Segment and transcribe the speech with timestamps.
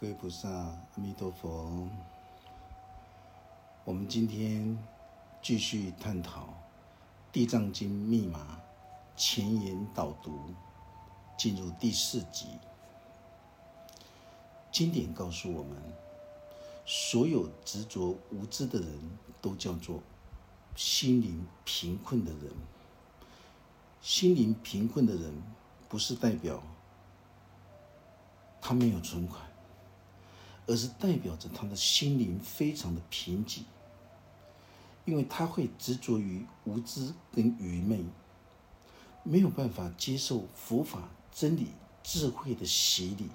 [0.00, 1.86] 各位菩萨，阿弥陀佛。
[3.84, 4.78] 我们今天
[5.42, 6.40] 继续探讨
[7.30, 8.58] 《地藏经》密码
[9.14, 10.40] 前言导读，
[11.36, 12.46] 进入第四集。
[14.72, 15.76] 经典告诉我们，
[16.86, 18.88] 所有执着无知的人
[19.42, 20.00] 都叫做
[20.74, 22.50] 心灵贫困的人。
[24.00, 25.42] 心灵贫困的人，
[25.90, 26.62] 不是代表
[28.62, 29.49] 他没有存款。
[30.66, 33.62] 而是代表着他的心灵非常的贫瘠，
[35.04, 38.04] 因为他会执着于无知跟愚昧，
[39.24, 41.68] 没有办法接受佛法真理
[42.04, 43.28] 智慧的洗礼，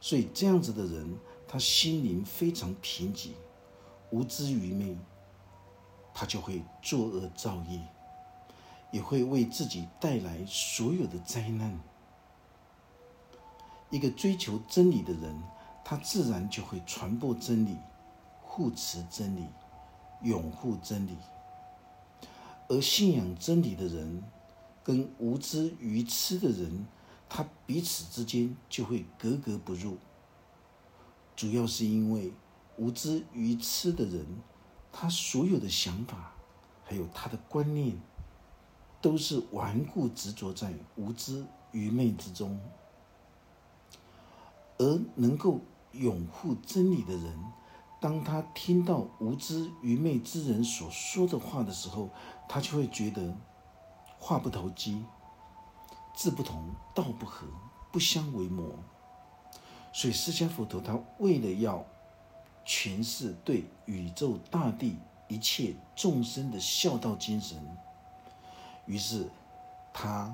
[0.00, 1.16] 所以这样子的人，
[1.48, 3.30] 他心灵非常贫瘠，
[4.10, 4.98] 无知愚昧，
[6.12, 7.80] 他就会作恶造业，
[8.92, 11.80] 也会为自己带来所有的灾难。
[13.88, 15.42] 一个追求真理的人。
[15.84, 17.76] 他自然就会传播真理，
[18.42, 19.46] 护持真理，
[20.22, 21.16] 拥护真理。
[22.68, 24.22] 而信仰真理的人，
[24.84, 26.86] 跟无知愚痴的人，
[27.28, 29.98] 他彼此之间就会格格不入。
[31.34, 32.32] 主要是因为
[32.76, 34.24] 无知愚痴的人，
[34.92, 36.32] 他所有的想法，
[36.84, 38.00] 还有他的观念，
[39.00, 42.60] 都是顽固执着在无知愚昧之中，
[44.80, 45.60] 而能够。
[45.92, 47.36] 拥护真理的人，
[48.00, 52.08] 当他听到无知愚昧之人所说的话的时候，
[52.48, 53.36] 他就会觉得
[54.16, 55.04] 话不投机，
[56.14, 57.44] 志不同道不合，
[57.90, 58.72] 不相为谋。
[59.92, 61.84] 所以释迦佛陀他为了要
[62.64, 67.58] 诠释对宇宙大地一切众生的孝道精神，
[68.86, 69.28] 于是
[69.92, 70.32] 他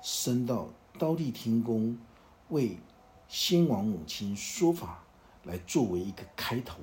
[0.00, 0.66] 升到
[0.98, 1.98] 刀立天宫
[2.48, 2.78] 为。
[3.28, 5.02] 先王母亲说法
[5.44, 6.80] 来作为一个开头，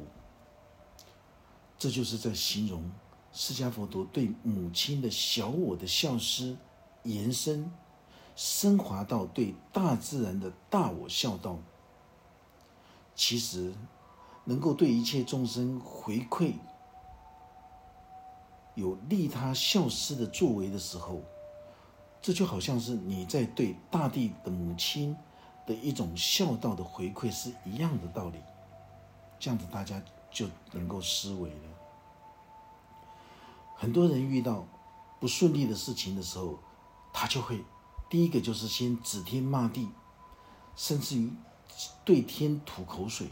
[1.78, 2.92] 这就是在形容
[3.32, 6.58] 释迦佛陀对母亲的小我的孝思
[7.04, 7.72] 延伸
[8.36, 11.58] 升华到对大自然的大我孝道。
[13.16, 13.74] 其实，
[14.46, 16.54] 能够对一切众生回馈
[18.76, 21.22] 有利他孝思的作为的时候，
[22.22, 25.16] 这就好像是你在对大地的母亲。
[25.72, 28.38] 的一种孝道的回馈是一样的道理，
[29.40, 31.70] 这样子大家就能够思维了。
[33.78, 34.66] 很多人遇到
[35.20, 36.60] 不顺利的事情的时候，
[37.14, 37.64] 他就会
[38.10, 39.90] 第一个就是先指天骂地，
[40.76, 41.32] 甚至于
[42.04, 43.30] 对天吐口水。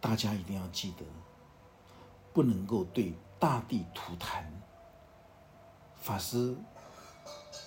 [0.00, 1.04] 大家一定要记得，
[2.32, 4.44] 不能够对大地吐痰。
[5.96, 6.54] 法师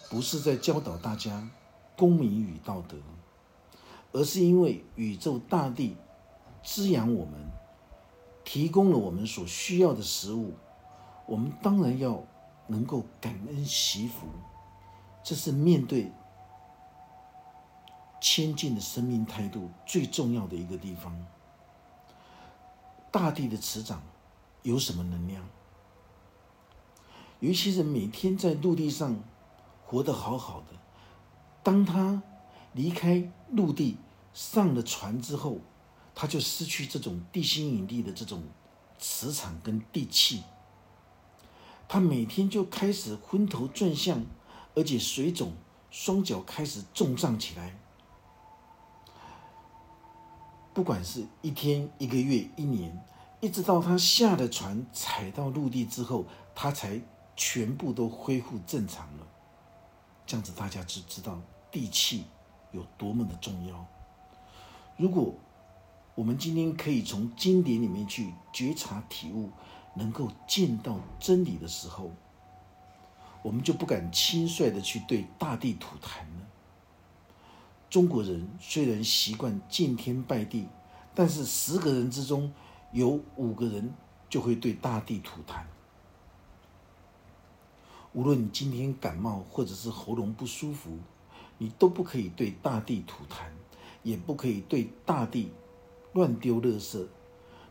[0.10, 1.50] 不是在教导大家
[1.98, 2.96] 公民与道德。
[4.14, 5.96] 而是因为宇宙大地
[6.62, 7.34] 滋养我们，
[8.44, 10.54] 提供了我们所需要的食物，
[11.26, 12.22] 我们当然要
[12.68, 14.28] 能够感恩惜福，
[15.24, 16.12] 这是面对
[18.20, 21.26] 千进的生命态度最重要的一个地方。
[23.12, 24.02] 大地的磁场
[24.64, 25.48] 有什么能量？
[27.40, 29.16] 有一些人每天在陆地上
[29.86, 30.68] 活得好好的，
[31.64, 32.22] 当他。
[32.74, 33.98] 离开陆地，
[34.34, 35.60] 上了船之后，
[36.16, 38.44] 他就失去这种地心引力的这种
[38.98, 40.44] 磁场跟地气。
[41.88, 44.26] 他每天就开始昏头转向，
[44.76, 45.54] 而且水肿，
[45.90, 47.78] 双脚开始重胀起来。
[50.74, 53.06] 不管是一天、一个月、一年，
[53.42, 56.26] 一直到他下了船，踩到陆地之后，
[56.56, 57.02] 他才
[57.36, 59.28] 全部都恢复正常了。
[60.26, 62.24] 这样子，大家就知道地气。
[62.72, 63.86] 有多么的重要！
[64.98, 65.34] 如果
[66.16, 69.50] 我们今天可以从经典里面去觉察体悟，
[69.96, 72.12] 能够见到真理的时候，
[73.42, 76.48] 我们就不敢轻率的去对大地吐痰了。
[77.90, 80.68] 中国人虽然习惯见天拜地，
[81.14, 82.54] 但是十个人之中
[82.92, 83.94] 有五个人
[84.30, 85.64] 就会对大地吐痰。
[88.14, 91.00] 无论你今天感冒或者是喉咙不舒服。
[91.62, 93.44] 你都不可以对大地吐痰，
[94.02, 95.52] 也不可以对大地
[96.14, 97.06] 乱丢垃圾。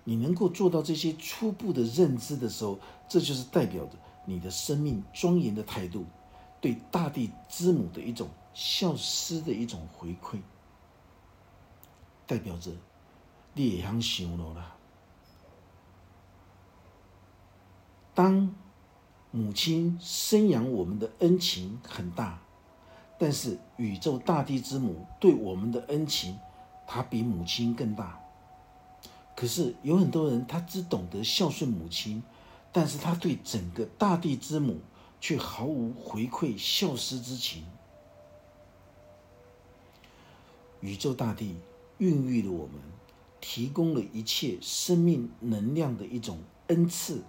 [0.04, 2.78] 你能够做到这些初步的认知的时候，
[3.08, 6.06] 这就是代表着你的生命庄严的态度，
[6.60, 10.38] 对大地之母的一种孝思的一种回馈，
[12.28, 12.70] 代表着
[13.54, 14.76] 你也想想了啦。
[18.14, 18.54] 当
[19.32, 22.40] 母亲生养我们的恩情很大。
[23.22, 26.38] 但是宇宙大地之母对我们的恩情，
[26.86, 28.18] 他比母亲更大。
[29.36, 32.22] 可是有很多人，他只懂得孝顺母亲，
[32.72, 34.78] 但是他对整个大地之母
[35.20, 37.62] 却毫无回馈孝思之情。
[40.80, 41.56] 宇宙大地
[41.98, 42.80] 孕育了我们，
[43.38, 46.38] 提供了一切生命能量的一种
[46.68, 47.22] 恩赐，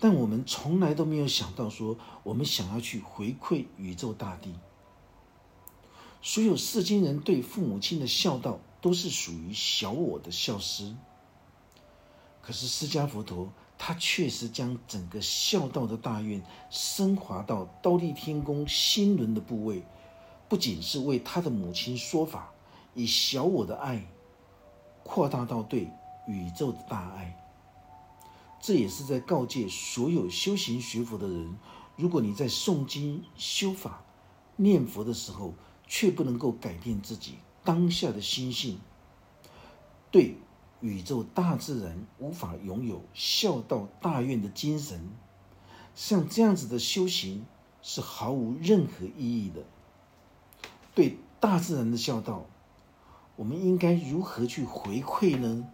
[0.00, 4.54] 但我们从来都没有想到说，我们想要去回馈宇宙大地。
[6.22, 10.94] 所有世间人对父母亲的孝道，都是属于小我的孝思。
[12.42, 19.82] 可是释迦佛陀，他确实将整个孝道的大愿升华到刀立天宫心轮的部位。
[20.48, 22.50] 不仅是为他的母亲说法，
[22.94, 24.06] 以小我的爱
[25.04, 25.90] 扩大到对
[26.26, 27.47] 宇宙的大爱，
[28.60, 31.56] 这也是在告诫所有修行学佛的人：
[31.96, 34.04] 如果你在诵经修法、
[34.56, 35.54] 念佛的时候，
[35.86, 38.80] 却不能够改变自己当下的心性，
[40.10, 40.36] 对
[40.80, 45.08] 宇宙大自然无法拥有孝道大愿的精神，
[45.94, 47.46] 像这样子的修行
[47.80, 49.64] 是毫无任何意义的。
[50.94, 52.46] 对大自然的孝道，
[53.36, 55.64] 我们应该如何去回馈呢？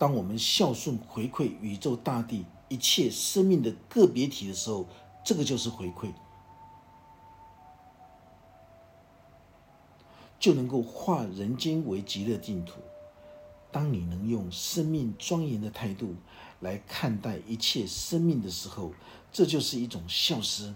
[0.00, 4.88] 当我们孝顺回馈宇宙大地一切生命的个别体的时候，
[5.22, 6.10] 这个就是回馈，
[10.38, 12.80] 就能够化人间为极乐净土。
[13.70, 16.14] 当你能用生命庄严的态度
[16.60, 18.94] 来看待一切生命的时候，
[19.30, 20.74] 这就是一种孝思。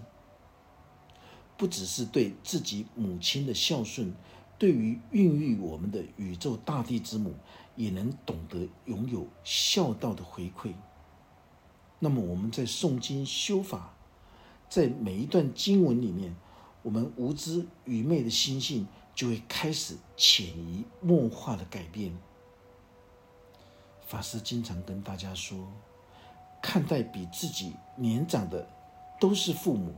[1.57, 4.13] 不只是对自己母亲的孝顺，
[4.57, 7.33] 对于孕育我们的宇宙大地之母，
[7.75, 10.73] 也能懂得拥有孝道的回馈。
[11.99, 13.93] 那么我们在诵经修法，
[14.69, 16.35] 在每一段经文里面，
[16.83, 22.15] 我们无知愚昧的心性就会开始潜移默化的改变。
[24.07, 25.67] 法师经常跟大家说，
[26.61, 28.67] 看待比自己年长的
[29.19, 29.93] 都是父母。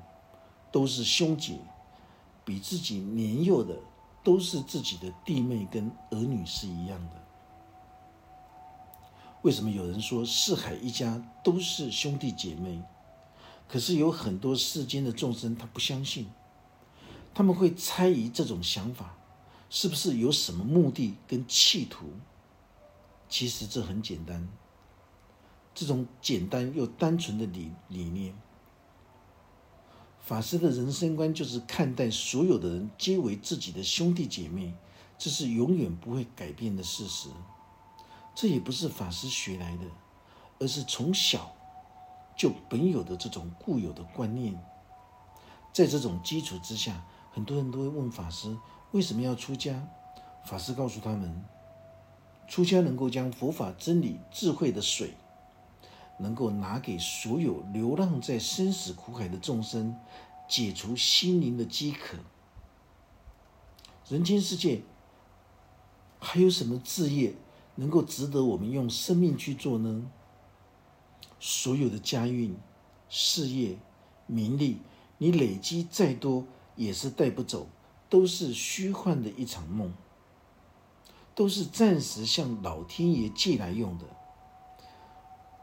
[0.69, 1.57] 都是兄姐，
[2.43, 3.79] 比自己年幼的
[4.27, 7.23] 都是自己的弟妹跟儿女是一样的。
[9.41, 12.83] 为什么有人说四海一家都是兄弟姐妹？
[13.69, 16.27] 可是有很多世间的众生他不相信，
[17.33, 19.15] 他们会猜疑这种想法
[19.69, 22.07] 是不是有什么目的跟企图？
[23.29, 24.45] 其实这很简单，
[25.73, 28.35] 这种简单又单纯的理理念。
[30.27, 34.73] 法师的人生观就是看待所有的人皆为自己的兄弟姐妹，
[35.17, 37.29] 这是永远不会改变的事实。
[38.35, 39.85] 这也不是法师学来的，
[40.59, 41.55] 而是从小
[42.35, 44.61] 就本有的这种固有的观念。
[45.71, 48.53] 在这种基础之下，很多人都会问法师
[48.91, 49.87] 为什么要出家。
[50.43, 51.41] 法师告诉他们，
[52.49, 55.13] 出家能够将佛法真理智慧的水。
[56.19, 59.95] 能够拿给所有流浪在生死苦海的众生，
[60.47, 62.17] 解除心灵的饥渴。
[64.09, 64.81] 人间世界
[66.19, 67.35] 还有什么志业
[67.75, 70.09] 能够值得我们用生命去做呢？
[71.39, 72.57] 所有的家运、
[73.09, 73.77] 事业、
[74.25, 74.79] 名利，
[75.19, 77.67] 你累积再多也是带不走，
[78.09, 79.93] 都是虚幻的一场梦，
[81.35, 84.05] 都是暂时向老天爷借来用的。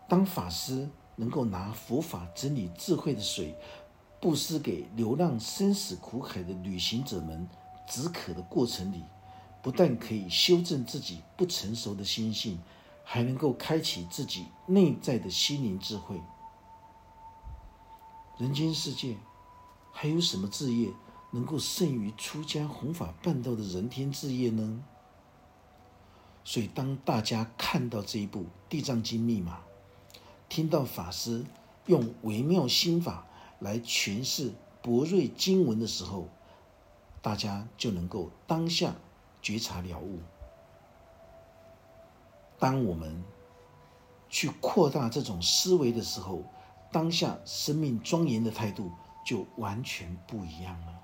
[0.09, 3.57] 当法师能够拿佛法真理智慧的水，
[4.21, 7.49] 布施给流浪生死苦海的旅行者们
[7.89, 9.03] 止渴的过程里，
[9.63, 12.59] 不但可以修正自己不成熟的心性，
[13.03, 16.21] 还能够开启自己内在的心灵智慧。
[18.39, 19.17] 人间世界
[19.93, 20.91] 还有什么志业
[21.31, 24.83] 能够胜于出家弘法办道的人天志业呢？
[26.45, 29.61] 所以，当大家看到这一部《地藏经》密码，
[30.55, 31.45] 听到法师
[31.87, 33.27] 用微妙心法
[33.59, 36.29] 来诠释博瑞经文的时候，
[37.21, 38.95] 大家就能够当下
[39.43, 40.21] 觉察了悟。
[42.57, 43.25] 当我们
[44.29, 46.45] 去扩大这种思维的时候，
[46.93, 48.93] 当下生命庄严的态度
[49.27, 51.01] 就完全不一样了。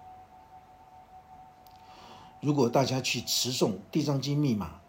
[2.40, 4.80] 如果大家去持诵《地藏经》密码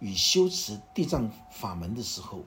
[0.00, 2.42] 与修持地藏法门的时候，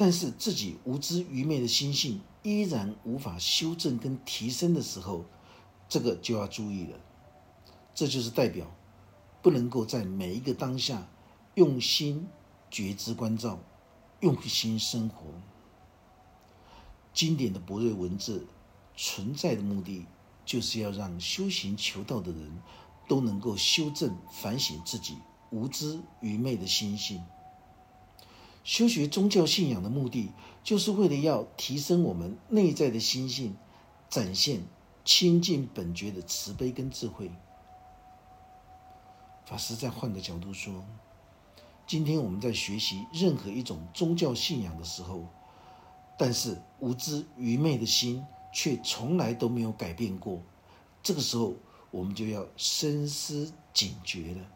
[0.00, 5.26] 但是自己无知愚昧的心性依然无法修正跟提升的时候，
[5.90, 6.98] 这个就要注意了。
[7.94, 8.66] 这就是代表
[9.42, 11.06] 不能够在每一个当下
[11.54, 12.26] 用心
[12.70, 13.60] 觉知关照，
[14.20, 15.26] 用心生活。
[17.12, 18.46] 经典的博瑞文字
[18.96, 20.06] 存在的目的，
[20.46, 22.50] 就是要让修行求道的人
[23.06, 25.18] 都能够修正反省自己
[25.50, 27.22] 无知愚昧的心性。
[28.62, 30.30] 修学宗教信仰的目的，
[30.62, 33.56] 就是为了要提升我们内在的心性，
[34.10, 34.62] 展现
[35.04, 37.30] 亲近本觉的慈悲跟智慧。
[39.46, 40.84] 法师再换个角度说，
[41.86, 45.26] 今天我们在学习任何一种宗教信仰的时候，
[46.18, 50.42] 但是无知愚昧的心却从来都没有改变过。
[51.02, 51.54] 这个时候，
[51.90, 54.46] 我们就要深思警觉了。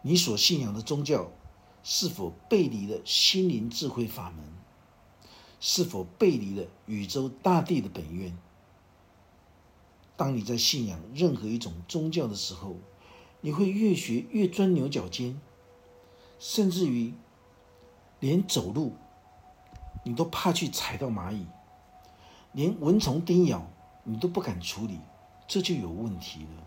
[0.00, 1.30] 你所信仰的宗教。
[1.88, 4.44] 是否背离了心灵智慧法门？
[5.60, 8.36] 是否背离了宇宙大地的本愿？
[10.16, 12.74] 当你在信仰任何一种宗教的时候，
[13.40, 15.40] 你会越学越钻牛角尖，
[16.40, 17.14] 甚至于
[18.18, 18.94] 连走路
[20.04, 21.46] 你都怕去踩到蚂蚁，
[22.50, 23.64] 连蚊虫叮咬
[24.02, 24.98] 你都不敢处理，
[25.46, 26.64] 这就有问题了。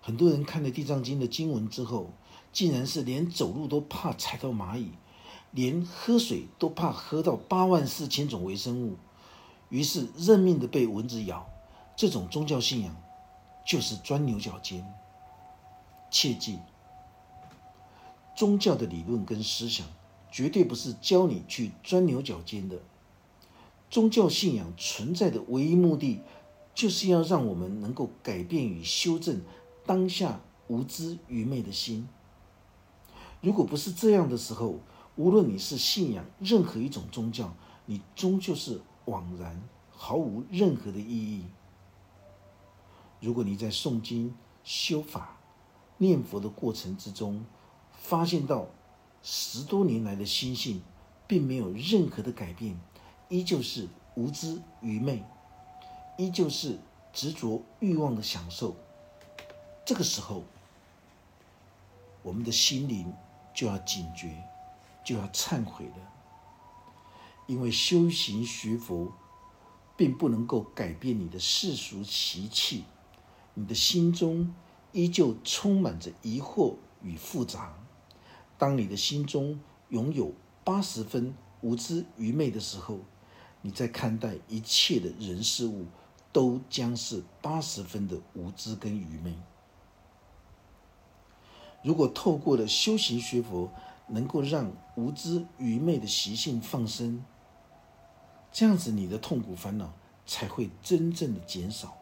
[0.00, 2.10] 很多人看了《地藏经》的经文之后，
[2.56, 4.92] 竟然是连走路都怕踩到蚂蚁，
[5.50, 8.96] 连喝水都怕喝到八万四千种微生物，
[9.68, 11.46] 于是认命的被蚊子咬。
[11.94, 12.96] 这种宗教信仰
[13.66, 14.90] 就是钻牛角尖。
[16.10, 16.58] 切记，
[18.34, 19.86] 宗教的理论跟思想
[20.32, 22.78] 绝对不是教你去钻牛角尖的。
[23.90, 26.22] 宗教信仰存在的唯一目的，
[26.74, 29.42] 就是要让我们能够改变与修正
[29.84, 32.08] 当下无知愚昧的心。
[33.40, 34.80] 如果不是这样的时候，
[35.16, 41.44] 无论你是信仰任何一种宗教，你终究是枉然，毫无任何的意义。
[43.20, 45.38] 如果你在诵经、修法、
[45.98, 47.44] 念佛的过程之中，
[47.92, 48.66] 发现到
[49.22, 50.82] 十多年来的心性
[51.26, 52.78] 并没有任何的改变，
[53.28, 55.22] 依旧是无知愚昧，
[56.18, 56.78] 依旧是
[57.12, 58.76] 执着欲望的享受，
[59.84, 60.42] 这个时候，
[62.22, 63.12] 我们的心灵。
[63.56, 64.44] 就要警觉，
[65.02, 66.12] 就要忏悔了。
[67.46, 69.12] 因为修行学佛，
[69.96, 72.84] 并不能够改变你的世俗习气，
[73.54, 74.54] 你的心中
[74.92, 77.74] 依旧充满着疑惑与复杂。
[78.58, 79.58] 当你的心中
[79.88, 82.98] 拥有八十分无知愚昧的时候，
[83.62, 85.86] 你在看待一切的人事物，
[86.30, 89.34] 都将是八十分的无知跟愚昧。
[91.86, 93.70] 如果透过了修行学佛，
[94.08, 97.24] 能够让无知愚昧的习性放生，
[98.50, 99.92] 这样子你的痛苦烦恼
[100.26, 101.96] 才会真正的减少。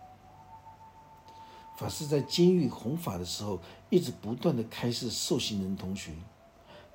[1.77, 3.61] 法师在监狱弘法的时候，
[3.91, 6.13] 一直不断的开示受刑人同学，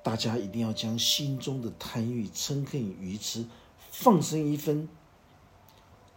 [0.02, 3.46] 大家一定要将心中的贪欲、嗔恨、愚痴
[3.92, 4.88] 放生一分，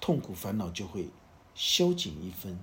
[0.02, 1.10] 痛苦烦恼就会
[1.54, 2.58] 消减一分，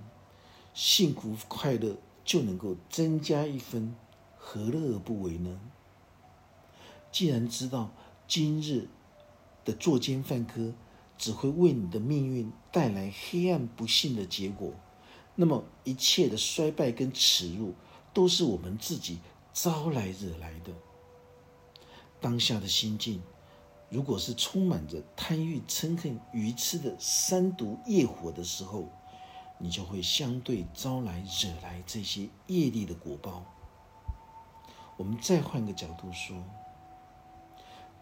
[0.74, 1.96] 幸福快乐。
[2.30, 3.92] 就能够增加一分，
[4.38, 5.60] 何乐而不为呢？
[7.10, 7.90] 既然知道
[8.28, 8.86] 今日
[9.64, 10.72] 的作奸犯科
[11.18, 14.72] 只会为你的命运带来黑暗不幸的结果，
[15.34, 17.74] 那么一切的衰败跟耻辱
[18.14, 19.18] 都是我们自己
[19.52, 20.72] 招来惹来的。
[22.20, 23.20] 当下的心境，
[23.88, 28.88] 如果是充满着贪欲、嗔恨、愚痴的三毒业火的时候，
[29.60, 33.44] 你就会相对招来惹来这些业力的果报。
[34.96, 36.42] 我们再换个角度说，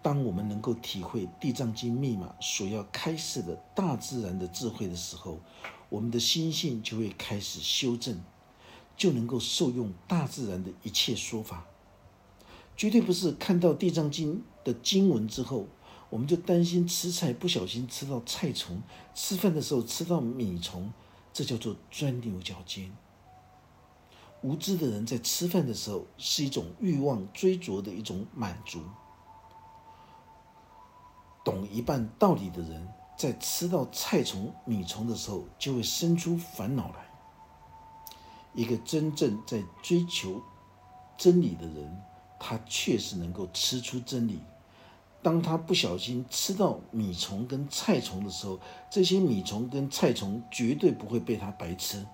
[0.00, 5.40] 当我们能够体会《地藏经》密码所要开示的大自然的智慧的时候，
[5.88, 8.22] 我们的心性就会开始修正，
[8.96, 11.66] 就能够受用大自然的一切说法。
[12.76, 15.66] 绝对不是看到《地藏经》的经文之后，
[16.10, 18.80] 我们就担心吃菜不小心吃到菜虫，
[19.14, 20.92] 吃饭的时候吃到米虫。
[21.38, 22.92] 这叫做钻牛角尖。
[24.42, 28.80] 无知的人在吃饭的时候是一种欲望追逐的一种满足；
[31.44, 37.08] 懂一半道理的人在吃到菜虫、米虫的时候就会生出烦恼来。
[38.52, 40.42] 一个真正在追求
[41.16, 42.02] 真理的人，
[42.40, 44.42] 他确实能够吃出真理。
[45.22, 48.60] 当他不小心吃到米虫跟菜虫的时候，
[48.90, 52.06] 这些米虫跟菜虫绝对不会被他白吃，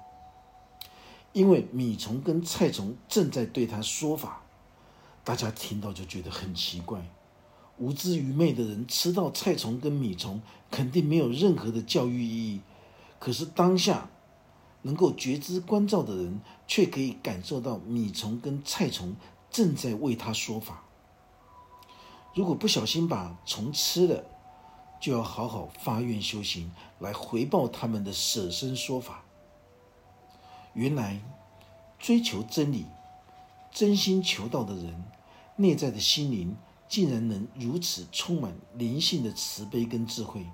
[1.32, 4.42] 因为米虫跟菜虫正在对他说法。
[5.22, 7.06] 大家听到就觉得很奇怪，
[7.78, 12.60] 无知愚昧的人吃到菜虫跟米虫，肯定没有任何的教育意义。
[13.18, 14.08] 可是当下
[14.82, 19.14] 能够觉知关照的人，却可以感受到米虫跟菜虫
[19.50, 20.83] 正在为他说法。
[22.34, 24.24] 如果不小心把虫吃了，
[25.00, 29.22] 就要好好发愿修行，来回报他们的舍身说法。
[30.72, 31.20] 原来，
[31.98, 32.86] 追求真理、
[33.70, 35.04] 真心求道的人，
[35.56, 36.56] 内在的心灵
[36.88, 40.44] 竟然能如此充满灵性的慈悲跟智慧。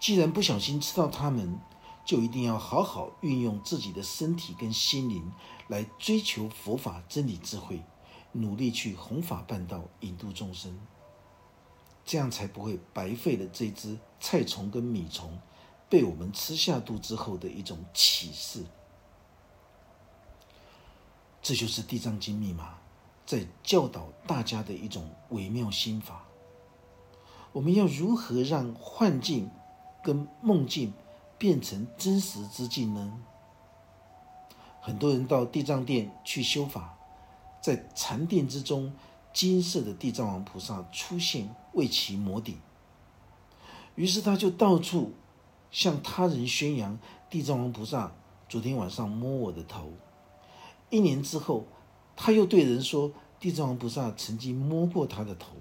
[0.00, 1.60] 既然不小心吃到他们，
[2.04, 5.30] 就一定要好好运用自己的身体跟心灵，
[5.68, 7.80] 来追求佛法真理智慧，
[8.32, 10.78] 努力去弘法办道，引渡众生。
[12.04, 15.38] 这样才不会白费了这只菜虫跟米虫
[15.88, 18.64] 被我们吃下肚之后的一种启示。
[21.40, 22.78] 这就是《地藏经》密码
[23.24, 26.24] 在教导大家的一种微妙心法。
[27.52, 29.50] 我们要如何让幻境
[30.02, 30.92] 跟梦境
[31.38, 33.20] 变成真实之境呢？
[34.80, 36.96] 很多人到地藏殿去修法，
[37.62, 38.92] 在禅殿之中。
[39.32, 42.60] 金色的地藏王菩萨出现，为其摩顶。
[43.94, 45.14] 于是他就到处
[45.70, 46.98] 向他人宣扬：
[47.30, 48.12] 地藏王菩萨
[48.46, 49.90] 昨天晚上摸我的头。
[50.90, 51.64] 一年之后，
[52.14, 55.56] 他又对人说：地藏王菩萨曾经摸过他的头。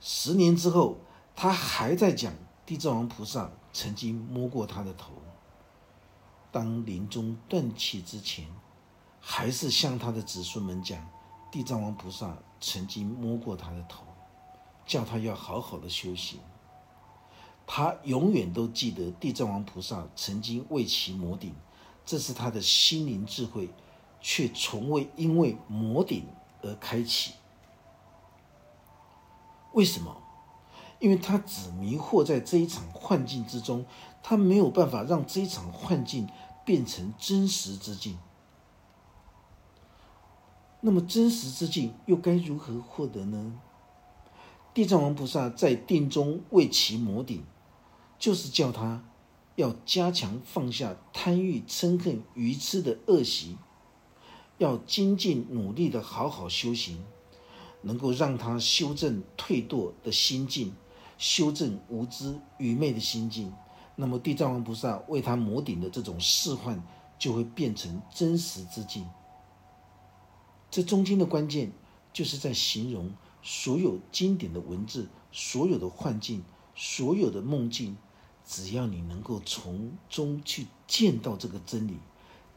[0.00, 0.98] 十年之后，
[1.34, 2.32] 他还在讲
[2.64, 5.10] 地藏王菩萨曾经摸过他的头。
[6.52, 8.46] 当临终断气之前，
[9.20, 11.06] 还是向他的子孙们讲。
[11.50, 14.04] 地藏王菩萨曾经摸过他的头，
[14.86, 16.38] 叫他要好好的修行。
[17.66, 21.54] 他永远都记得地藏王菩萨曾经为其摩顶，
[22.06, 23.68] 这是他的心灵智慧，
[24.20, 26.24] 却从未因为摩顶
[26.62, 27.32] 而开启。
[29.72, 30.16] 为什么？
[31.00, 33.84] 因为他只迷惑在这一场幻境之中，
[34.22, 36.28] 他没有办法让这一场幻境
[36.64, 38.18] 变成真实之境。
[40.80, 43.52] 那么真实之境又该如何获得呢？
[44.72, 47.42] 地藏王菩萨在定中为其摩顶，
[48.18, 49.04] 就是叫他
[49.56, 53.58] 要加强放下贪欲、嗔恨、愚痴的恶习，
[54.58, 57.04] 要精进努力的好好修行，
[57.82, 60.72] 能够让他修正退堕的心境，
[61.18, 63.52] 修正无知愚昧的心境。
[63.96, 66.82] 那么地藏王菩萨为他摩顶的这种示幻，
[67.18, 69.04] 就会变成真实之境。
[70.70, 71.72] 这中间的关键，
[72.12, 76.44] 就是在形容所有经典的文字、所有的幻境、
[76.76, 77.96] 所有的梦境，
[78.46, 81.98] 只要你能够从中去见到这个真理，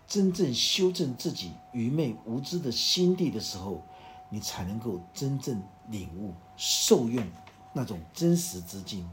[0.07, 3.83] 真正修正自己愚昧无知的心地的时候，
[4.29, 7.25] 你才能够真正领悟、受用
[7.73, 9.09] 那种真实之境。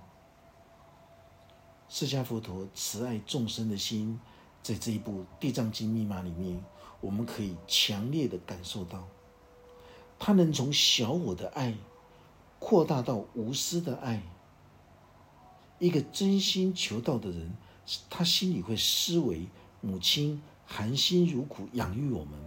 [1.89, 4.21] 释迦佛陀慈爱众生的心，
[4.63, 6.63] 在这一部《地藏经》密码里面。
[7.01, 9.09] 我们可以强烈的感受到，
[10.19, 11.75] 他能从小我的爱
[12.59, 14.23] 扩大到无私的爱。
[15.79, 17.57] 一个真心求道的人，
[18.11, 19.49] 他心里会思维
[19.81, 22.39] 母亲含辛茹苦养育我们，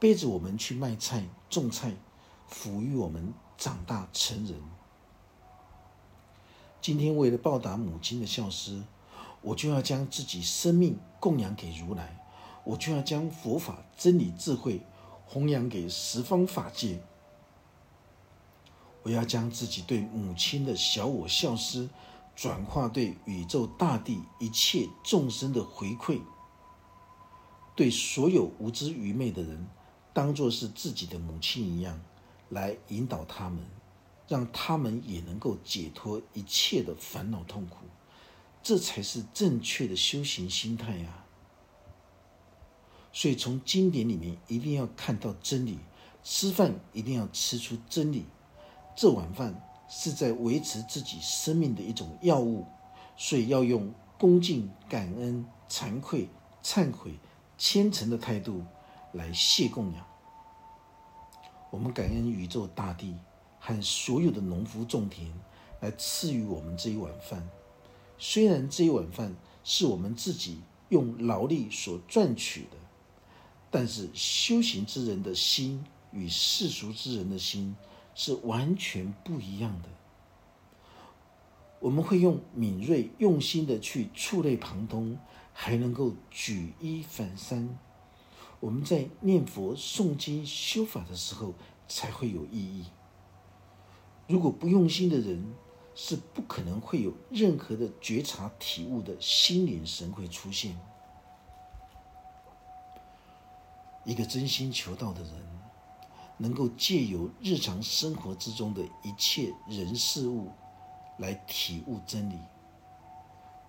[0.00, 1.94] 背着我们去卖菜种菜，
[2.50, 4.60] 抚育我们长大成人。
[6.80, 8.82] 今天为了报答母亲的孝思，
[9.40, 12.17] 我就要将自己生命供养给如来。
[12.68, 14.82] 我就要将佛法真理智慧
[15.24, 17.00] 弘扬给十方法界。
[19.02, 21.88] 我要将自己对母亲的小我孝思，
[22.36, 26.20] 转化对宇宙大地一切众生的回馈，
[27.74, 29.66] 对所有无知愚昧的人，
[30.12, 31.98] 当作是自己的母亲一样，
[32.50, 33.64] 来引导他们，
[34.26, 37.86] 让他们也能够解脱一切的烦恼痛苦。
[38.62, 41.24] 这才是正确的修行心态呀！
[43.18, 45.80] 所以，从经典里面一定要看到真理，
[46.22, 48.24] 吃饭一定要吃出真理。
[48.94, 52.64] 这碗饭是在维持自己生命的一种药物，
[53.16, 56.28] 所以要用恭敬、感恩、惭愧、
[56.62, 57.18] 忏悔、
[57.56, 58.62] 虔诚的态度
[59.10, 60.06] 来谢供养。
[61.72, 63.16] 我们感恩宇宙大地
[63.58, 65.28] 和所有的农夫种田
[65.80, 67.44] 来赐予我们这一碗饭。
[68.16, 72.78] 虽然这一碗饭是我们自己用劳力所赚取的。
[73.70, 77.76] 但是修行之人的心与世俗之人的心
[78.14, 79.88] 是完全不一样的。
[81.80, 85.16] 我们会用敏锐、用心的去触类旁通，
[85.52, 87.78] 还能够举一反三。
[88.58, 91.54] 我们在念佛、诵经、修法的时候
[91.86, 92.86] 才会有意义。
[94.26, 95.54] 如果不用心的人，
[95.94, 100.78] 是不可能会有任何的觉察、体悟的心领神会出现。
[104.08, 105.32] 一个真心求道的人，
[106.38, 110.50] 能够借由日常生活之中的一切人事物，
[111.18, 112.38] 来体悟真理。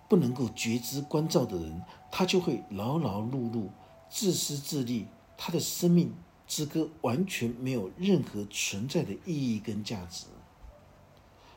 [0.08, 3.68] 不能够觉知关照的人，他就会劳劳碌碌、
[4.08, 6.14] 自私自利，他的生命
[6.48, 10.24] 之歌完全没有任何存在的意义跟价值。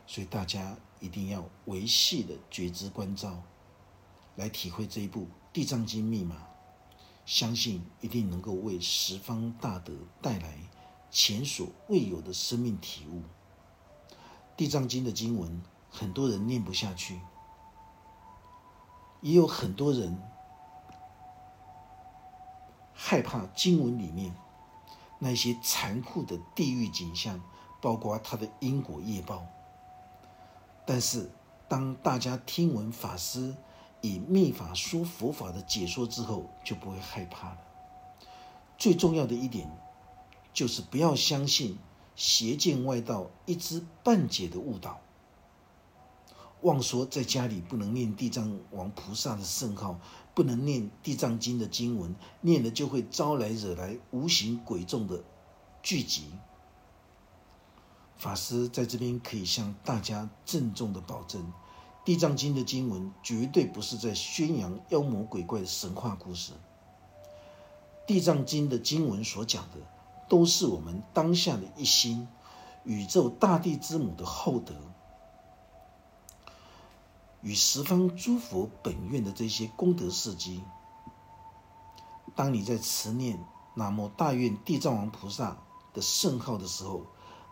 [0.06, 3.42] 所以大家一定要维系的觉知关照，
[4.36, 5.22] 来体会这一部
[5.54, 6.36] 《地藏经》密码，
[7.26, 10.58] 相信一定能够为十方大德带来
[11.10, 13.22] 前所未有的生命体悟。
[14.58, 17.20] 《地藏经》的经文，很多人念不下去。
[19.22, 20.22] 也有很多人
[22.94, 24.36] 害怕经文里面
[25.20, 27.40] 那些残酷的地狱景象，
[27.82, 29.46] 包括他的因果业报。
[30.86, 31.32] 但是，
[31.70, 33.56] 当大家听闻法师
[34.04, 37.58] 以密法说佛法的解说之后，就不会害怕了。
[38.78, 39.72] 最重要的一点，
[40.54, 41.80] 就是不要相信
[42.14, 45.00] 邪见外道一知半解的误导。
[46.64, 49.98] 妄说在家里不能念地藏王菩萨的圣号，
[50.34, 55.24] 不能念地藏经的经文，念了就会招来惹来无形鬼众的
[55.82, 56.34] 聚集。
[58.18, 61.54] 法师在这边可以向大家郑重的保证，
[62.06, 66.52] 地藏经的经文绝对不是在宣扬妖魔鬼怪的神话故事。
[68.06, 69.78] 地藏经的经文所讲的，
[70.28, 72.28] 都是我们当下的一心，
[72.84, 74.76] 宇宙大地之母的厚德。
[77.42, 80.62] 与十方诸佛本愿的这些功德事迹，
[82.36, 83.40] 当你在持念
[83.76, 85.58] 南无大愿地藏王菩萨
[85.94, 87.06] 的圣号的时候，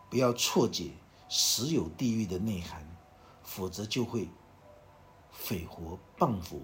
[0.10, 0.92] 不要错解
[1.30, 2.86] 实有地狱的内涵，
[3.44, 4.30] 否则就会
[5.52, 6.58] 匪活谤佛。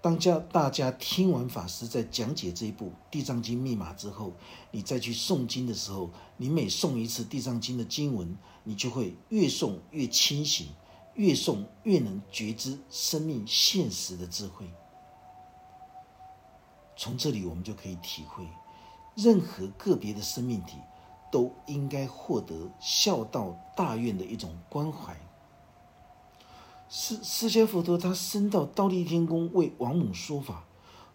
[0.00, 4.32] 当家大家听完法师在讲解这一部《地藏经》密码之后，
[4.70, 10.68] 你再去诵经的时候，你每诵一次《地藏经》的经文，你就会越诵越清醒。
[11.14, 14.72] 越诵越能觉知生命现实的智慧。
[16.96, 18.46] 从这里，我们就可以体会，
[19.14, 20.78] 任何个别的生命体
[21.30, 25.14] 都应该获得孝道大愿的一种关怀。
[26.94, 30.66] 释释迦佛陀他升到刀立天宫为王母说法，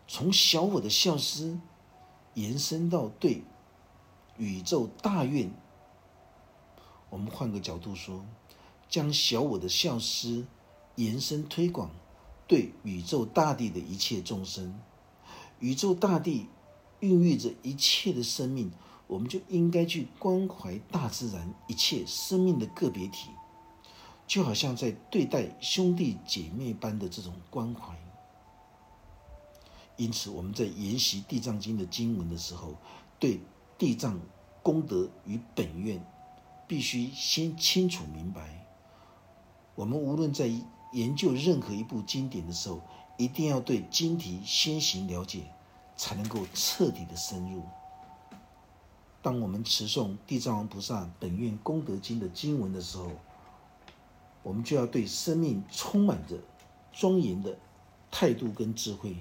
[0.07, 1.59] 从小我的孝思
[2.33, 3.43] 延伸到对
[4.37, 5.51] 宇宙大愿。
[7.11, 8.25] 我们换个角度说。
[8.89, 10.47] 将小我的孝思
[10.95, 11.91] 延伸推广，
[12.47, 14.79] 对宇宙大地的一切众生，
[15.59, 16.47] 宇宙大地
[17.01, 18.71] 孕育着一切的生命，
[19.05, 23.29] 我们就应该去关怀大自然一切生命的个别体，
[24.27, 27.95] 就好像在对待兄弟姐妹般的这种关怀。
[29.95, 32.75] 因此，我们在研习《地藏经》的经文的时候，
[33.17, 33.39] 对
[33.79, 34.19] 地藏
[34.61, 36.05] 功德与本愿，
[36.67, 38.67] 必须先清楚明白。
[39.73, 40.51] 我们无论在
[40.93, 42.81] 研究任何一部经典的时候，
[43.17, 45.51] 一定要对经题先行了解，
[45.95, 47.63] 才能够彻底的深入。
[49.23, 53.11] 当我们持诵地藏王菩萨本愿功德经的经文的时候，
[54.47, 56.37] 我们就要对生命充满着
[56.93, 57.57] 庄严的
[58.09, 59.17] 态度跟智慧。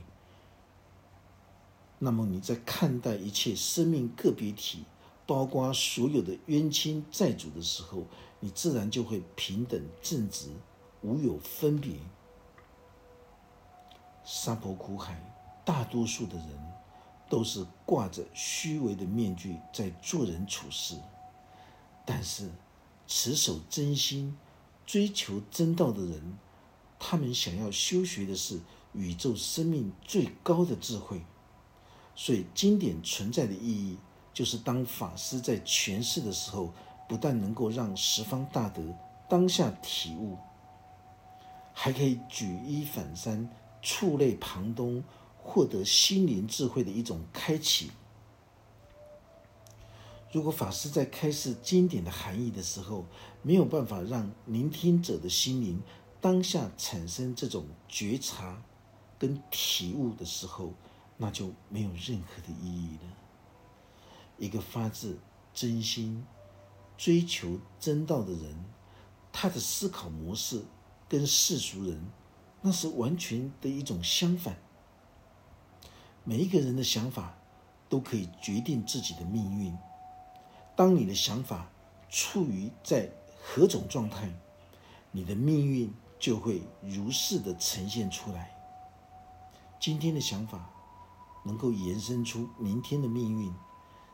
[1.99, 4.85] 那么你在看待一切生命个别体，
[5.27, 8.05] 包括所有的冤亲债主的时候，
[8.39, 10.51] 你自然就会平等正直，
[11.03, 11.97] 无有分别。
[14.25, 15.21] 沙婆苦海，
[15.65, 16.49] 大多数的人
[17.29, 20.95] 都是挂着虚伪的面具在做人处事，
[22.05, 22.49] 但是
[23.09, 24.37] 持守真心、
[24.87, 26.39] 追求真道的人，
[26.99, 28.61] 他们想要修学的是
[28.93, 31.21] 宇宙生命最高的智慧。
[32.15, 33.99] 所以，经典存在的意义，
[34.33, 36.73] 就是当法师在诠释的时候。
[37.09, 38.83] 不但能够让十方大德
[39.29, 40.37] 当下体悟，
[41.73, 43.49] 还可以举一反三、
[43.81, 45.05] 触类旁通，
[45.39, 47.93] 获得心灵智慧的一种开启。
[50.33, 53.07] 如果法师在开示经典的含义的时候，
[53.43, 55.83] 没有办法让聆听者的心灵
[56.21, 58.63] 当下产生这种觉察
[59.19, 60.75] 跟体悟的时候，
[61.17, 63.17] 那就没有任何的意义了。
[64.39, 65.19] 一个发自
[65.53, 66.25] 真心。
[66.99, 68.65] 追求真道的人，
[69.31, 70.65] 他的思考模式
[71.07, 72.03] 跟世俗人
[72.63, 74.57] 那是完全的一种相反。
[76.25, 77.37] 每一个人的想法
[77.91, 79.77] 都可以决定自己的命运。
[80.77, 81.69] 当你的想法
[82.09, 83.11] 处于在
[83.43, 84.31] 何种状态，
[85.11, 88.55] 你的命运就会如是的呈现出来。
[89.81, 90.71] 今天的想法
[91.45, 93.53] 能够延伸出明天的命运。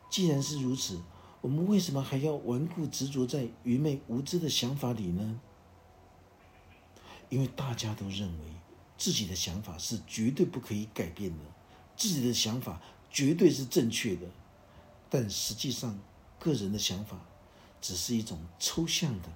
[0.09, 1.03] 既然是如此。
[1.43, 5.41] 我们为什么还要顽固执着在愚昧无知的想法里呢？
[7.29, 8.45] 因为大家都认为
[8.97, 11.45] 自己的想法是绝对不可以改变的，
[11.97, 14.29] 自己的想法绝对是正确的。
[15.11, 15.99] 但实际上，
[16.43, 17.17] 个人的想法
[17.81, 19.29] 只是一种抽象的。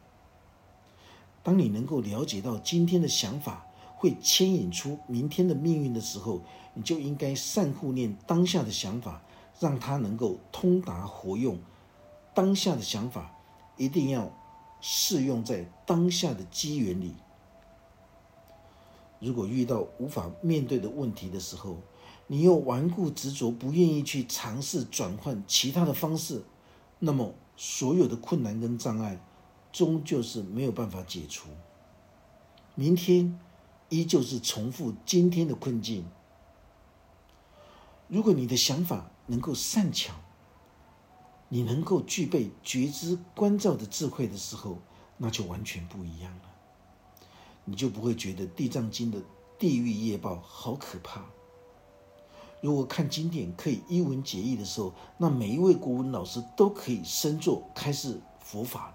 [1.44, 3.64] 当你能够了解到今天的想法
[3.94, 6.42] 会牵引出明天的命运的时候，
[6.74, 9.22] 你就应该善护念当下的想法，
[9.60, 11.56] 让它能够通达活用。
[12.34, 13.32] 当下的想法
[13.76, 14.28] 一定要
[14.80, 17.14] 适用在当下的机缘里。
[19.20, 21.78] 如果遇到无法面对的问题的时候，
[22.26, 26.42] 你又顽固执着，不愿意去尝试转换其他的方式，
[26.98, 29.20] 那么所有的困难跟障碍，
[29.72, 31.48] 终究是没有办法解除。
[32.74, 33.38] 明天
[33.88, 36.06] 依旧是重复今天的困境。
[38.08, 40.14] 如果你的想法能够善巧，
[41.48, 44.78] 你能够具备觉知关照的智慧的时候，
[45.18, 46.42] 那就完全不一样了。
[47.64, 49.20] 你就不会觉得《地藏经》的
[49.58, 51.24] 地狱业报好可怕。
[52.66, 58.94] 如果看经典可以一文解义的时候，那每一位国文老师都可以升座开示佛法了。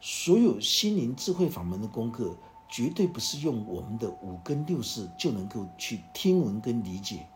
[0.00, 2.34] 所有心灵智慧法门的功课，
[2.70, 7.26] 绝对不是用我们的五根六识就能够去听闻跟理解，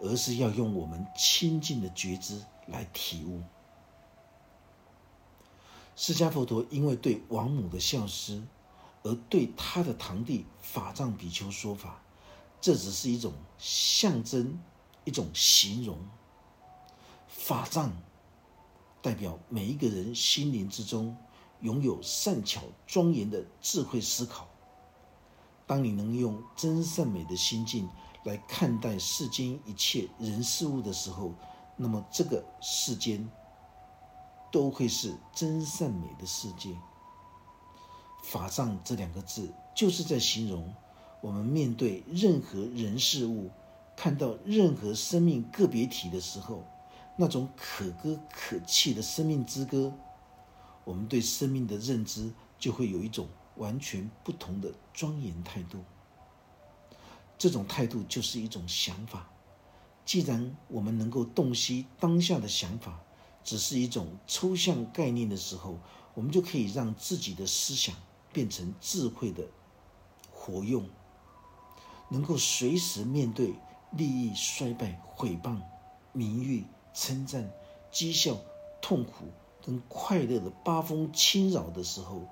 [0.00, 3.42] 而是要用我们清净的觉知来体悟。
[5.94, 8.42] 释迦佛陀因为对王母的孝思，
[9.04, 12.00] 而对他的堂弟法藏比丘说法。
[12.64, 14.58] 这只是一种象征，
[15.04, 15.98] 一种形容。
[17.28, 17.92] 法藏
[19.02, 21.14] 代表每一个人心灵之中
[21.60, 24.48] 拥有善巧庄严的智慧思考。
[25.66, 27.86] 当你能用真善美的心境
[28.24, 31.34] 来看待世间一切人事物的时候，
[31.76, 33.30] 那么这个世间
[34.50, 36.74] 都会是真善美的世界。
[38.22, 40.74] 法藏这两个字就是在形容。
[41.24, 43.50] 我们面对任何人事物，
[43.96, 46.62] 看到任何生命个别体的时候，
[47.16, 49.90] 那种可歌可泣的生命之歌，
[50.84, 55.78] 我们对生命的认知就会有一种完全不同的庄严态度。
[57.38, 59.30] 这种态度就是一种想法。
[60.04, 63.00] 既然我们能够洞悉当下的想法
[63.42, 65.78] 只是一种抽象概念的时候，
[66.12, 67.96] 我们就可以让自己的思想
[68.30, 69.42] 变成智慧的
[70.30, 70.86] 活用。
[72.08, 73.54] 能够随时面对
[73.90, 75.60] 利益衰败、毁谤、
[76.12, 77.50] 名誉称赞、
[77.92, 78.36] 讥笑、
[78.80, 79.26] 痛苦
[79.64, 82.28] 跟快乐的八风侵扰的时候，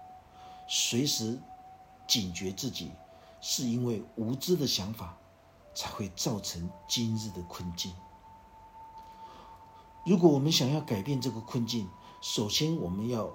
[0.69, 1.41] 随时
[2.07, 2.91] 警觉自己，
[3.41, 5.17] 是因为无知的想法
[5.75, 7.93] 才会造成今日的困境。
[10.05, 11.89] 如果我们想要改变这个困境，
[12.21, 13.33] 首先我们要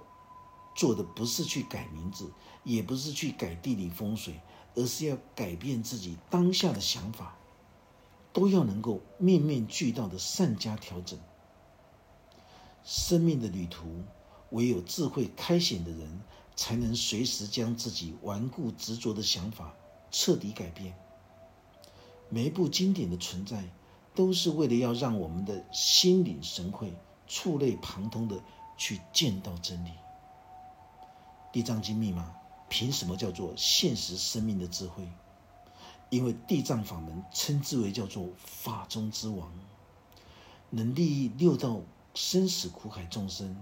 [0.76, 2.32] 做的不是去改名字，
[2.64, 4.40] 也不是去改地理风水。
[4.78, 7.36] 而是要改变自己当下的想法，
[8.32, 11.20] 都要能够面面俱到的善加调整。
[12.86, 14.04] 生命的旅途，
[14.52, 16.22] 唯有智慧开显的人，
[16.56, 19.74] 才能随时将自己顽固执着的想法
[20.12, 20.96] 彻底改变。
[22.30, 23.64] 每一部经典的存在，
[24.14, 26.94] 都是为了要让我们的心领神会、
[27.26, 28.40] 触类旁通的
[28.78, 29.90] 去见到真理。
[31.52, 32.37] 地藏经密码。
[32.70, 35.08] 凭什么叫做现实生命的智慧？
[36.10, 39.52] 因为地藏法门称之为叫做法中之王，
[40.70, 41.82] 能利益六道
[42.14, 43.62] 生死苦海众生。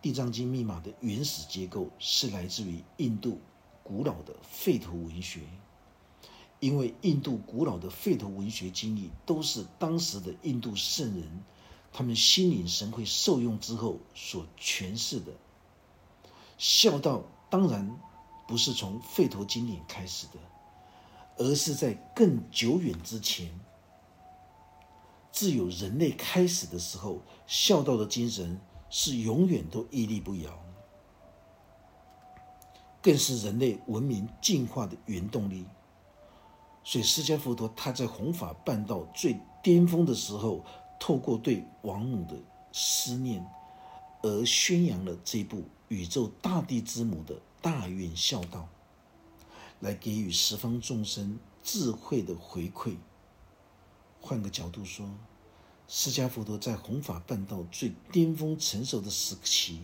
[0.00, 3.40] 地藏经密码的原始结构是来自于印度
[3.82, 5.40] 古老的吠陀文学，
[6.60, 11.42] 因为印度古老的吠陀文学经历都是当时的印度圣人，
[11.92, 15.32] 他们心领神会受用之后所诠释的
[16.56, 17.24] 孝道。
[17.50, 17.90] 当然
[18.46, 20.38] 不是从吠陀经典开始的，
[21.36, 23.48] 而是在更久远之前，
[25.32, 30.50] 自有人类开始的时候，孝道的精神是永远都屹立不摇，
[33.00, 35.64] 更是人类文明进化的原动力。
[36.84, 40.64] 所以，释迦佛陀他在弘法办道最巅峰的时候，
[40.98, 42.34] 透过对王母的
[42.72, 43.46] 思念，
[44.22, 45.64] 而宣扬了这部。
[45.88, 48.68] 宇宙大地之母的大愿孝道，
[49.80, 52.96] 来给予十方众生智慧的回馈。
[54.20, 55.08] 换个角度说，
[55.88, 59.80] 释迦佛陀在弘法办道最巅峰成熟的时期，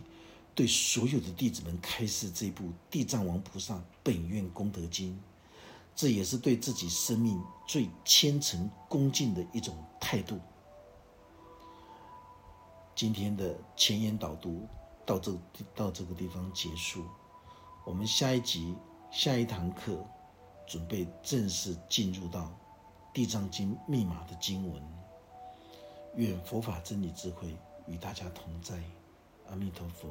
[0.53, 5.13] 对所有的弟子们开示这部《地藏王菩萨本愿功德经》，
[5.95, 10.39] 这也是对自己生命最虔诚恭敬的一种态度。
[12.95, 14.67] 今天的前言导读。
[15.05, 15.31] 到这
[15.75, 17.05] 到这个地方结束，
[17.85, 18.75] 我们下一集
[19.11, 20.03] 下一堂课
[20.65, 22.41] 准备正式进入到
[23.13, 24.81] 《地藏经》密码的经文。
[26.15, 27.55] 愿佛法真理智慧
[27.87, 28.81] 与大家同在，
[29.49, 30.09] 阿弥陀佛。